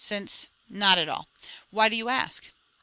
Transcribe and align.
"Since, 0.03 0.47
not 0.67 0.97
at 0.97 1.09
all. 1.09 1.29
Why 1.69 1.87
do 1.87 1.95
you 1.95 2.09
ask?" 2.09 2.45